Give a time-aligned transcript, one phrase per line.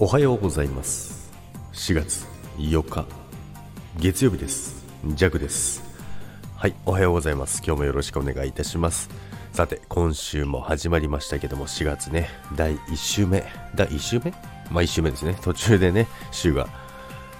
[0.00, 1.28] おはようございます。
[1.72, 2.24] 4月
[2.56, 3.04] 4日
[3.98, 4.86] 月曜日です。
[5.04, 5.82] ジャクです。
[6.54, 7.60] はいおはようございます。
[7.66, 9.10] 今日もよろしくお願いいたします。
[9.50, 13.44] さて今週も始まりましたけども4月ね第1週目
[13.74, 14.30] 第1週目？
[14.70, 15.36] まあ1週目ですね。
[15.42, 16.68] 途中でね週が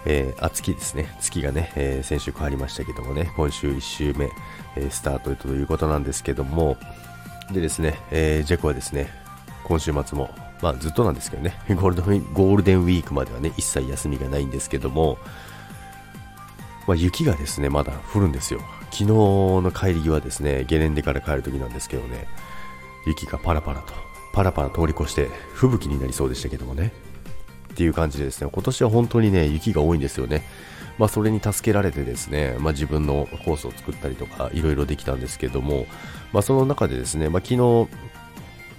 [0.05, 1.17] えー、あ月ですね。
[1.21, 4.29] 月がね、えー、先週変わりましたけどもね今週1週目、
[4.75, 6.77] えー、スタートということなんですけども。
[7.53, 9.11] でですね、えー、ジェコはですね
[9.69, 10.31] 今週末も。
[10.61, 15.19] まあずっとなんですけどね、 ゴールデンゴールデンウィークまではね、一切休みがないんですけども、
[16.87, 18.61] まあ、雪がですね、まだ降るんですよ。
[18.91, 22.27] 昨日の帰り際ですね、ゲレンデから帰る時なんですけどね、
[23.07, 23.93] 雪がパラパラと、
[24.33, 26.93] パラパラ通り越して吹雪になりそうでしたけどもね、
[27.73, 30.43] っていう感じでですね、今年は本当にね、雪が多いんですよね。
[30.99, 35.87] まあ、それに助けられてですね、まあ、自分のコースを作ったりとか、いろいろできたんですけども、
[36.33, 37.89] まあ、その中でですね、まあ、昨日、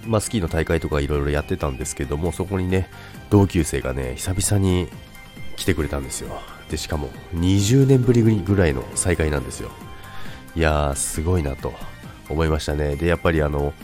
[0.06, 2.88] まあ、スキーの大会とかいろいろやってたんですけども、そこにね、
[3.28, 4.88] 同級生がね、久々に
[5.56, 6.40] 来てくれたんですよ。
[6.70, 9.70] で、しかも20年ぶりぐらいの再会なんですよ。
[10.56, 11.74] いやー、すごいなと
[12.28, 12.96] 思いましたね。
[12.96, 13.74] で、やっぱりあの、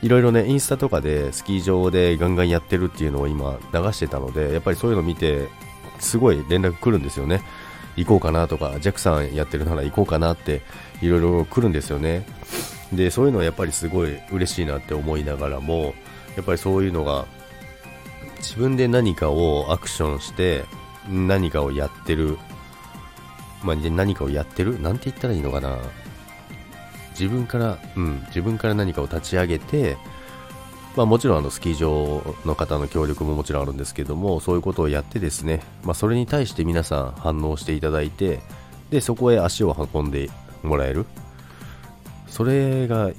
[0.00, 5.48] いろいろね、インスタとかでスキー場でガンガンやってるっていうのを今流してたので、やっぱりそういうの見て、
[5.98, 7.42] すごい連絡来るんですよね。
[7.96, 10.62] 行こうかなとか、ジャックさんやってるなら行こうかなって
[11.02, 12.24] いろいろ来るんですよね。
[12.92, 15.94] でそういうのはやっぱりすごい嬉しいなって思いながらも
[16.36, 17.26] やっぱりそういうのが
[18.38, 20.64] 自分で何かをアクションして
[21.08, 22.38] 何かをやってる、
[23.62, 24.80] まあ、何かをやってる？
[24.80, 25.76] なんて言ったらいいのかな？
[27.10, 29.96] 自分から、うん、自分から何かを立ち上げて、
[30.96, 38.38] まあ、もちろんあのスキー場の方の協力ももちろんあるんですけどもそういうことをやってですね、まあ、それに対して皆さん反応していただいて
[38.90, 40.30] でそこへ足を運んで
[40.62, 41.06] もらえる。
[42.28, 43.10] それが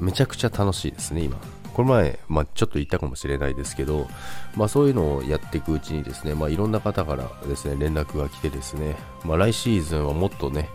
[0.00, 1.36] めちゃくちゃ楽しいですね、今。
[1.74, 4.06] この前、まあ、ちょっと言ったかもしれないですけど、
[4.54, 8.94] まあ、そういうのをやっていくうちにですね、まあ、いろんな方からですね、連絡が来てですね、
[9.24, 10.68] まあ、来シーズンはもっとね、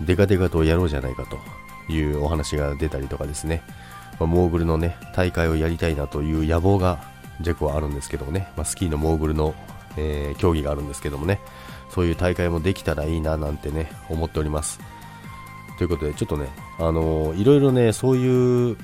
[0.00, 1.24] デカデカとやろうじゃないか
[1.88, 3.62] というお話が出たりとかですね、
[4.20, 7.02] まあ、モーグルのね、大会をやりたいなという野望が
[7.40, 9.54] ジェクはあるんですけどもね、まあ、スキーのモーグルの、
[9.96, 11.40] えー、競技があるんですけどもね、
[11.90, 14.78] そういう大会もできたらいいななんてね、思っております。
[15.82, 16.46] ということで、ちょっとね、
[16.78, 18.76] あのー、いろいろね、そういう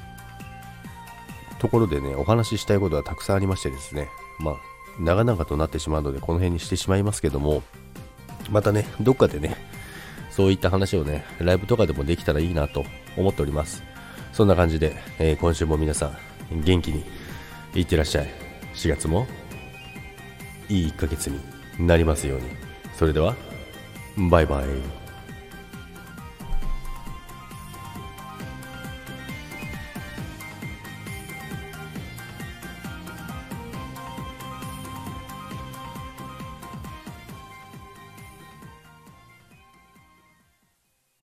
[1.61, 4.09] ところでね、お話ししたいことはたくさんありましてですね、
[4.41, 4.57] まあ、
[4.99, 7.63] 長々となってしまうので、この辺にしてしまいますけども、
[8.51, 9.57] またね、どっかでね、
[10.33, 12.85] そういった話をね、ライブとかでもできたらいいなと
[13.17, 13.85] 思っております。
[14.33, 16.07] そんな感じで、えー、今週も皆さ
[16.51, 17.05] ん、元気に
[17.77, 18.29] いってらっしゃい。
[18.75, 19.29] 4月も、
[20.69, 21.39] いい1ヶ月に
[21.87, 22.49] なりますように。
[22.97, 23.37] それでは、
[24.17, 25.08] バイバイ。